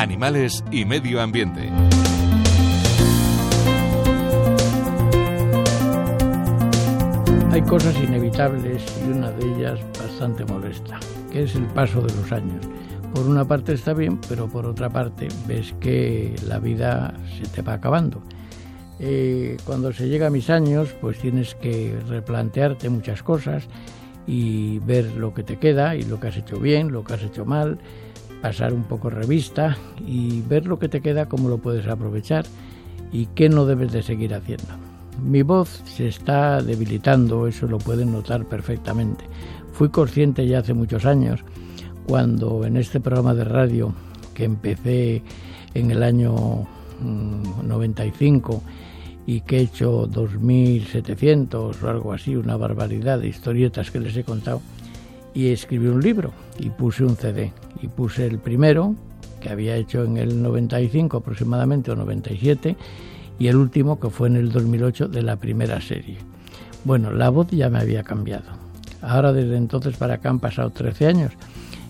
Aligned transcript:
animales 0.00 0.62
y 0.70 0.84
medio 0.84 1.20
ambiente. 1.20 1.68
Hay 7.50 7.62
cosas 7.62 7.96
inevitables 8.00 8.84
y 9.04 9.10
una 9.10 9.32
de 9.32 9.54
ellas 9.54 9.80
bastante 9.98 10.44
molesta, 10.44 11.00
que 11.32 11.42
es 11.42 11.56
el 11.56 11.64
paso 11.66 12.00
de 12.00 12.14
los 12.14 12.30
años. 12.30 12.64
Por 13.12 13.26
una 13.26 13.44
parte 13.44 13.72
está 13.72 13.92
bien, 13.92 14.20
pero 14.28 14.46
por 14.46 14.66
otra 14.66 14.88
parte 14.88 15.26
ves 15.48 15.74
que 15.80 16.36
la 16.46 16.60
vida 16.60 17.14
se 17.36 17.48
te 17.50 17.62
va 17.62 17.74
acabando. 17.74 18.22
Eh, 19.00 19.56
cuando 19.64 19.92
se 19.92 20.08
llega 20.08 20.28
a 20.28 20.30
mis 20.30 20.48
años, 20.48 20.94
pues 21.00 21.18
tienes 21.18 21.56
que 21.56 21.98
replantearte 22.08 22.88
muchas 22.88 23.24
cosas 23.24 23.64
y 24.28 24.78
ver 24.80 25.06
lo 25.16 25.34
que 25.34 25.42
te 25.42 25.56
queda 25.58 25.96
y 25.96 26.02
lo 26.02 26.20
que 26.20 26.28
has 26.28 26.36
hecho 26.36 26.60
bien, 26.60 26.92
lo 26.92 27.02
que 27.02 27.14
has 27.14 27.22
hecho 27.22 27.44
mal, 27.44 27.78
pasar 28.42 28.72
un 28.72 28.84
poco 28.84 29.10
revista 29.10 29.76
y 30.06 30.42
ver 30.42 30.66
lo 30.66 30.78
que 30.78 30.88
te 30.88 31.00
queda, 31.00 31.28
cómo 31.28 31.48
lo 31.48 31.58
puedes 31.58 31.86
aprovechar 31.86 32.44
y 33.12 33.26
qué 33.26 33.48
no 33.48 33.66
debes 33.66 33.92
de 33.92 34.02
seguir 34.02 34.34
haciendo. 34.34 34.68
Mi 35.22 35.42
voz 35.42 35.82
se 35.84 36.08
está 36.08 36.62
debilitando, 36.62 37.46
eso 37.46 37.66
lo 37.66 37.78
pueden 37.78 38.12
notar 38.12 38.44
perfectamente. 38.44 39.24
Fui 39.72 39.88
consciente 39.88 40.46
ya 40.46 40.60
hace 40.60 40.74
muchos 40.74 41.04
años, 41.04 41.44
cuando 42.06 42.64
en 42.64 42.76
este 42.76 43.00
programa 43.00 43.34
de 43.34 43.44
radio 43.44 43.92
que 44.34 44.44
empecé 44.44 45.22
en 45.74 45.90
el 45.90 46.02
año 46.02 46.66
95 47.00 48.52
mm, 48.54 49.30
y 49.30 49.40
que 49.42 49.58
he 49.58 49.62
hecho 49.62 50.08
2.700 50.08 51.82
o 51.82 51.88
algo 51.88 52.12
así, 52.12 52.36
una 52.36 52.56
barbaridad 52.56 53.18
de 53.18 53.28
historietas 53.28 53.90
que 53.90 54.00
les 54.00 54.16
he 54.16 54.24
contado, 54.24 54.62
y 55.38 55.52
escribí 55.52 55.86
un 55.86 56.00
libro 56.00 56.32
y 56.58 56.68
puse 56.68 57.04
un 57.04 57.14
CD. 57.14 57.52
Y 57.80 57.86
puse 57.86 58.26
el 58.26 58.40
primero, 58.40 58.96
que 59.40 59.50
había 59.50 59.76
hecho 59.76 60.02
en 60.02 60.16
el 60.16 60.42
95 60.42 61.18
aproximadamente 61.18 61.92
o 61.92 61.94
97, 61.94 62.76
y 63.38 63.46
el 63.46 63.54
último 63.54 64.00
que 64.00 64.10
fue 64.10 64.26
en 64.26 64.34
el 64.34 64.50
2008 64.50 65.06
de 65.06 65.22
la 65.22 65.36
primera 65.36 65.80
serie. 65.80 66.18
Bueno, 66.82 67.12
la 67.12 67.30
voz 67.30 67.46
ya 67.52 67.70
me 67.70 67.78
había 67.78 68.02
cambiado. 68.02 68.46
Ahora 69.00 69.32
desde 69.32 69.56
entonces 69.56 69.96
para 69.96 70.14
acá 70.14 70.28
han 70.28 70.40
pasado 70.40 70.70
13 70.70 71.06
años. 71.06 71.32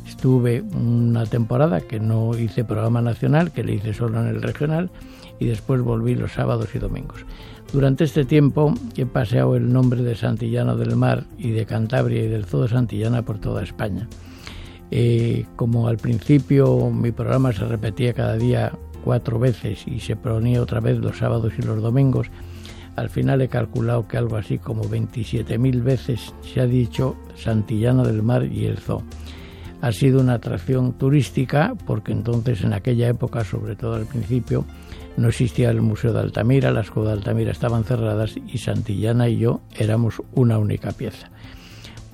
Estuve 0.07 0.61
una 0.61 1.25
temporada 1.25 1.81
que 1.81 2.01
no 2.01 2.37
hice 2.37 2.65
programa 2.65 3.01
nacional, 3.01 3.51
que 3.51 3.65
le 3.65 3.77
hice 3.77 3.95
solo 3.95 4.21
en 4.21 4.27
el 4.27 4.43
regional, 4.43 4.91
y 5.39 5.47
después 5.47 5.81
volví 5.81 6.15
los 6.17 6.33
sábados 6.33 6.75
y 6.75 6.79
domingos. 6.81 7.25
Durante 7.73 8.05
este 8.05 8.25
tiempo 8.25 8.73
he 8.97 9.05
paseado 9.05 9.55
el 9.55 9.71
nombre 9.71 10.03
de 10.03 10.17
Santillana 10.17 10.75
del 10.75 10.97
Mar 10.97 11.25
y 11.37 11.51
de 11.51 11.67
Cantabria 11.67 12.25
y 12.25 12.29
del 12.29 12.47
Zoo 12.47 12.63
de 12.63 12.69
Santillana 12.69 13.23
por 13.23 13.39
toda 13.39 13.63
España. 13.63 14.09
Eh, 14.91 15.45
como 15.55 15.87
al 15.87 15.99
principio 15.99 16.91
mi 16.91 17.13
programa 17.13 17.53
se 17.53 17.67
repetía 17.67 18.15
cada 18.15 18.37
día 18.37 18.73
cuatro 19.05 19.39
veces 19.39 19.87
y 19.87 20.01
se 20.01 20.17
ponía 20.17 20.63
otra 20.63 20.81
vez 20.81 20.99
los 20.99 21.19
sábados 21.19 21.53
y 21.59 21.63
los 21.63 21.83
domingos, 21.83 22.29
al 22.97 23.11
final 23.11 23.43
he 23.43 23.49
calculado 23.49 24.09
que 24.09 24.17
algo 24.17 24.37
así 24.37 24.59
como 24.59 24.83
27.000 24.85 25.83
veces 25.83 26.35
se 26.43 26.61
ha 26.61 26.67
dicho 26.67 27.17
Santillana 27.37 28.03
del 28.03 28.23
Mar 28.23 28.45
y 28.45 28.65
el 28.65 28.79
Zoo. 28.79 29.03
Ha 29.83 29.93
sido 29.93 30.21
una 30.21 30.35
atracción 30.35 30.95
turística 30.95 31.75
porque 31.87 32.13
entonces 32.13 32.65
en 32.65 32.73
aquella 32.73 33.09
época, 33.09 33.45
sobre 33.45 33.77
todo 33.77 33.95
al 33.95 34.07
principio, 34.07 34.65
no 35.19 35.29
existía 35.29 35.71
el 35.71 35.83
Museo 35.83 36.13
de 36.13 36.21
Altamira, 36.21 36.71
las 36.71 36.91
cuevas 36.91 37.13
de 37.13 37.19
Altamira 37.19 37.51
estaban 37.51 37.85
cerradas 37.85 38.35
y 38.37 38.59
Santillana 38.59 39.29
y 39.29 39.39
yo 39.39 39.61
éramos 39.77 40.23
una 40.33 40.59
única 40.59 40.93
pieza. 40.93 41.29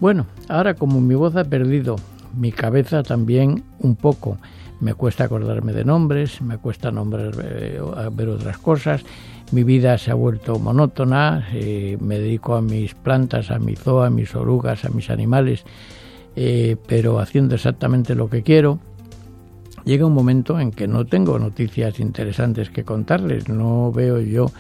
Bueno, 0.01 0.27
ahora 0.49 0.75
como 0.75 1.01
mi 1.01 1.15
voz 1.15 1.37
ha 1.37 1.45
perdido, 1.45 1.97
mi 2.35 2.51
cabeza 2.51 3.03
también 3.03 3.63
un 3.79 3.95
poco, 3.95 4.39
me 4.81 4.95
cuesta 4.95 5.25
acordarme 5.25 5.73
de 5.73 5.85
nombres, 5.85 6.41
me 6.41 6.59
cuesta 6.59 6.91
nombrar, 6.91 7.35
eh, 7.43 7.81
ver 8.13 8.29
otras 8.29 8.59
cosas, 8.59 9.05
mi 9.53 9.63
vida 9.65 9.99
se 9.99 10.11
ha 10.11 10.15
vuelto 10.15 10.59
monótona, 10.59 11.47
eh, 11.53 11.99
me 12.01 12.19
dedico 12.19 12.57
a 12.57 12.63
mis 12.63 12.95
plantas, 12.95 13.51
a 13.51 13.59
mi 13.59 13.77
zoo, 13.77 14.03
a 14.03 14.11
mis 14.11 14.35
orugas, 14.35 14.85
a 14.85 14.89
mis 14.89 15.11
animales, 15.11 15.65
eh, 16.37 16.77
pero 16.87 17.21
haciendo 17.21 17.55
exactamente 17.55 18.15
lo 18.15 18.29
que 18.29 18.43
quiero. 18.43 18.81
Llega 19.85 20.07
un 20.07 20.15
momento 20.15 20.59
en 20.59 20.71
que 20.71 20.89
no 20.89 21.05
tengo 21.05 21.39
noticias 21.39 22.01
interesantes 22.01 22.71
que 22.71 22.85
contarles, 22.85 23.51
no 23.51 23.93
veo 23.93 24.19
yo 24.19 24.51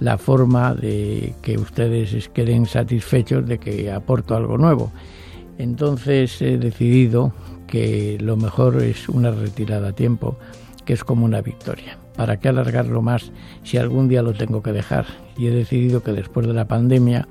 la 0.00 0.16
forma 0.16 0.74
de 0.74 1.34
que 1.42 1.58
ustedes 1.58 2.30
queden 2.30 2.64
satisfechos 2.64 3.46
de 3.46 3.58
que 3.58 3.92
aporto 3.92 4.34
algo 4.34 4.56
nuevo. 4.56 4.90
Entonces 5.58 6.40
he 6.40 6.56
decidido 6.56 7.34
que 7.66 8.16
lo 8.22 8.38
mejor 8.38 8.82
es 8.82 9.10
una 9.10 9.30
retirada 9.30 9.88
a 9.88 9.92
tiempo, 9.92 10.38
que 10.86 10.94
es 10.94 11.04
como 11.04 11.26
una 11.26 11.42
victoria. 11.42 11.98
¿Para 12.16 12.38
qué 12.38 12.48
alargarlo 12.48 13.02
más 13.02 13.30
si 13.62 13.76
algún 13.76 14.08
día 14.08 14.22
lo 14.22 14.32
tengo 14.32 14.62
que 14.62 14.72
dejar? 14.72 15.04
Y 15.36 15.48
he 15.48 15.50
decidido 15.50 16.02
que 16.02 16.12
después 16.12 16.46
de 16.46 16.54
la 16.54 16.66
pandemia, 16.66 17.28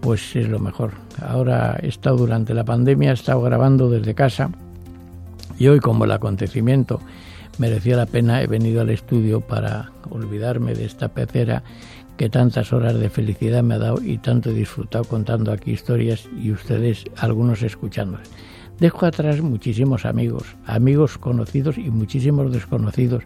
pues 0.00 0.34
es 0.34 0.48
lo 0.48 0.58
mejor. 0.58 0.92
Ahora 1.22 1.78
he 1.82 1.88
estado 1.88 2.16
durante 2.16 2.54
la 2.54 2.64
pandemia, 2.64 3.10
he 3.10 3.14
estado 3.14 3.42
grabando 3.42 3.90
desde 3.90 4.14
casa 4.14 4.50
y 5.60 5.68
hoy 5.68 5.78
como 5.78 6.06
el 6.06 6.10
acontecimiento 6.10 7.00
merecía 7.58 7.94
la 7.94 8.06
pena, 8.06 8.42
he 8.42 8.46
venido 8.46 8.80
al 8.80 8.88
estudio 8.88 9.42
para 9.42 9.92
olvidarme 10.08 10.74
de 10.74 10.86
esta 10.86 11.08
pecera 11.08 11.62
que 12.16 12.30
tantas 12.30 12.72
horas 12.72 12.98
de 12.98 13.10
felicidad 13.10 13.62
me 13.62 13.74
ha 13.74 13.78
dado 13.78 14.02
y 14.02 14.16
tanto 14.18 14.50
he 14.50 14.54
disfrutado 14.54 15.04
contando 15.04 15.52
aquí 15.52 15.72
historias 15.72 16.28
y 16.42 16.50
ustedes 16.50 17.04
algunos 17.18 17.62
escuchándolas. 17.62 18.28
Dejo 18.80 19.04
atrás 19.04 19.42
muchísimos 19.42 20.06
amigos, 20.06 20.44
amigos 20.64 21.18
conocidos 21.18 21.76
y 21.76 21.90
muchísimos 21.90 22.50
desconocidos. 22.50 23.24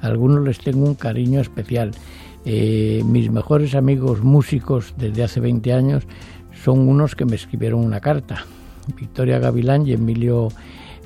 Algunos 0.00 0.44
les 0.44 0.58
tengo 0.58 0.84
un 0.84 0.96
cariño 0.96 1.40
especial. 1.40 1.92
Eh, 2.44 3.02
mis 3.04 3.30
mejores 3.30 3.76
amigos 3.76 4.24
músicos 4.24 4.94
desde 4.96 5.22
hace 5.22 5.38
20 5.38 5.72
años 5.72 6.04
son 6.64 6.88
unos 6.88 7.14
que 7.14 7.24
me 7.24 7.36
escribieron 7.36 7.84
una 7.84 8.00
carta, 8.00 8.44
Victoria 8.96 9.38
Gavilán 9.38 9.86
y 9.86 9.92
Emilio 9.92 10.48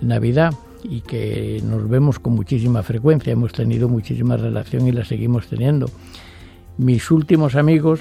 Navidad, 0.02 0.54
y 0.84 1.00
que 1.00 1.62
nos 1.64 1.88
vemos 1.88 2.18
con 2.18 2.34
muchísima 2.34 2.82
frecuencia. 2.82 3.32
Hemos 3.32 3.52
tenido 3.52 3.88
muchísima 3.88 4.36
relación 4.36 4.86
y 4.86 4.92
la 4.92 5.04
seguimos 5.04 5.46
teniendo. 5.46 5.88
Mis 6.78 7.10
últimos 7.10 7.54
amigos 7.54 8.00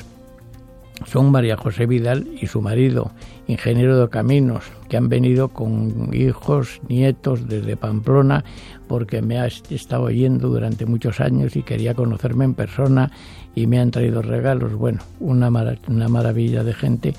son 1.05 1.31
María 1.31 1.57
José 1.57 1.87
Vidal 1.87 2.27
y 2.39 2.47
su 2.47 2.61
marido, 2.61 3.11
ingeniero 3.47 3.99
de 3.99 4.09
caminos, 4.09 4.65
que 4.87 4.97
han 4.97 5.09
venido 5.09 5.49
con 5.49 6.11
hijos, 6.13 6.79
nietos 6.87 7.47
desde 7.47 7.75
Pamplona, 7.75 8.43
porque 8.87 9.21
me 9.21 9.39
ha 9.39 9.47
estado 9.47 10.03
oyendo 10.03 10.49
durante 10.49 10.85
muchos 10.85 11.19
años 11.19 11.55
y 11.55 11.63
quería 11.63 11.95
conocerme 11.95 12.45
en 12.45 12.53
persona 12.53 13.11
y 13.55 13.67
me 13.67 13.79
han 13.79 13.91
traído 13.91 14.21
regalos. 14.21 14.73
Bueno, 14.73 14.99
una, 15.19 15.49
una 15.87 16.07
maravilla 16.07 16.63
de 16.63 16.73
gente 16.73 17.13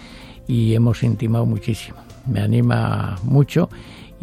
y 0.46 0.74
hemos 0.74 1.02
intimado 1.02 1.44
muchísimo. 1.44 1.98
Me 2.26 2.40
anima 2.40 3.18
mucho 3.24 3.68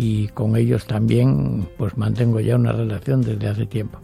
y 0.01 0.29
con 0.29 0.55
ellos 0.55 0.85
también 0.85 1.67
pues 1.77 1.97
mantengo 1.97 2.39
ya 2.39 2.55
una 2.55 2.71
relación 2.71 3.21
desde 3.21 3.49
hace 3.49 3.65
tiempo. 3.65 3.99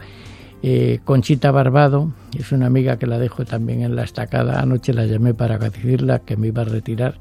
Eh, 0.62 1.00
Conchita 1.06 1.52
Barbado 1.52 2.12
es 2.38 2.52
una 2.52 2.66
amiga 2.66 3.00
que 3.00 3.08
la 3.08 3.18
dejo 3.18 3.46
también 3.46 3.82
en 3.82 3.96
la 3.96 4.04
estacada. 4.04 4.60
Anoche 4.60 4.94
la 4.94 5.06
llamé 5.06 5.34
para 5.34 5.58
decirla 5.58 6.20
que 6.20 6.36
me 6.36 6.48
iba 6.48 6.64
a 6.64 6.66
retirar 6.66 7.16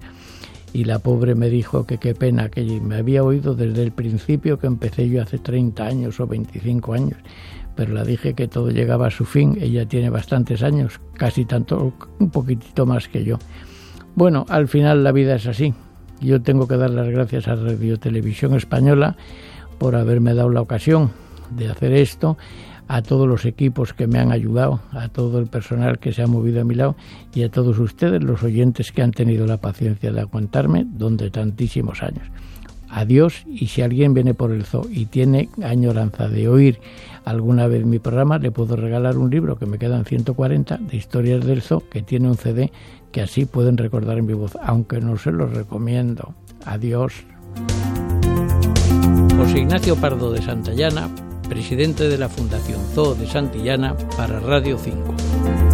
y 0.73 0.87
la 0.87 0.99
pobre 0.99 1.37
me 1.37 1.51
dijo 1.51 1.87
que 1.87 1.99
qué 1.99 2.17
pena, 2.17 2.49
que 2.49 2.65
me 2.81 2.97
había 2.97 3.23
oído 3.23 3.55
desde 3.55 3.81
el 3.81 3.93
principio 3.93 4.59
que 4.59 4.67
empecé 4.67 5.09
yo 5.09 5.23
hace 5.23 5.39
30 5.39 5.87
años 5.87 6.19
o 6.19 6.27
25 6.27 6.95
años, 6.95 7.19
pero 7.77 7.95
la 7.95 8.03
dije 8.03 8.35
que 8.35 8.49
todo 8.49 8.71
llegaba 8.71 9.07
a 9.07 9.13
su 9.13 9.25
fin. 9.25 9.57
Ella 9.61 9.87
tiene 9.87 10.11
bastantes 10.11 10.65
años, 10.65 11.01
casi 11.13 11.45
tanto, 11.45 11.93
un 12.19 12.31
poquitito 12.31 12.87
más 12.87 13.07
que 13.07 13.23
yo. 13.23 13.39
Bueno, 14.17 14.47
al 14.49 14.67
final 14.67 15.05
la 15.05 15.13
vida 15.13 15.37
es 15.37 15.47
así. 15.47 15.75
Yo 16.25 16.41
tengo 16.41 16.67
que 16.67 16.79
dar 16.79 16.89
las 16.89 17.07
gracias 17.11 17.49
a 17.49 17.55
Radio 17.55 17.99
Televisión 17.99 18.55
Española 18.55 19.15
por 19.77 19.95
haberme 19.95 20.33
dado 20.33 20.49
la 20.49 20.63
ocasión 20.63 21.11
de 21.51 21.69
hacer 21.69 21.93
esto 21.93 22.39
a 22.89 23.03
todos 23.03 23.29
los 23.29 23.45
equipos 23.45 23.93
que 23.93 24.07
me 24.07 24.19
han 24.19 24.33
ayudado, 24.33 24.81
a 24.93 25.09
todo 25.09 25.39
el 25.39 25.49
personal 25.49 25.99
que 25.99 26.15
se 26.15 26.23
ha 26.23 26.27
movido 26.27 26.63
a 26.63 26.65
mi 26.65 26.77
lado 26.77 26.97
y 27.35 27.43
a 27.43 27.51
todos 27.51 27.79
ustedes, 27.79 28.23
los 28.23 28.43
oyentes 28.43 28.91
que 28.91 29.03
han 29.03 29.11
tenido 29.11 29.47
la 29.47 29.59
paciencia 29.59 30.13
de 30.13 30.21
aguantarme 30.23 30.87
durante 30.89 31.31
tantísimos 31.31 32.03
años. 32.03 32.27
Adiós 32.97 33.45
y 33.47 33.67
si 33.67 33.83
alguien 33.83 34.15
viene 34.15 34.35
por 34.35 34.53
el 34.53 34.65
zoo 34.65 34.87
y 34.89 35.07
tiene 35.07 35.49
añoranza 35.63 36.29
de 36.29 36.49
oír 36.49 36.79
alguna 37.25 37.67
vez 37.67 37.85
mi 37.85 37.99
programa, 37.99 38.39
le 38.39 38.53
puedo 38.53 38.77
regalar 38.77 39.19
un 39.19 39.31
libro 39.31 39.59
que 39.59 39.67
me 39.67 39.79
quedan 39.79 40.05
140 40.05 40.77
de 40.77 40.97
historias 40.97 41.45
del 41.45 41.61
zoo 41.61 41.83
que 41.91 42.03
tiene 42.03 42.29
un 42.29 42.37
CD 42.37 42.71
que 43.11 43.21
así 43.21 43.47
pueden 43.47 43.79
recordar 43.79 44.19
en 44.19 44.27
mi 44.27 44.35
voz, 44.35 44.57
aunque 44.63 45.01
no 45.01 45.17
se 45.17 45.33
los 45.33 45.53
recomiendo. 45.53 46.35
Adiós. 46.65 47.25
José 49.37 49.59
Ignacio 49.59 49.97
Pardo 49.97 50.33
de 50.33 50.41
Santayana 50.41 51.11
presidente 51.49 52.09
de 52.09 52.19
la 52.19 52.29
Fundación 52.29 52.81
Zoo 52.95 53.15
de 53.15 53.27
Santillana 53.27 53.97
para 54.17 54.41
Radio 54.41 54.79
5. 54.79 55.74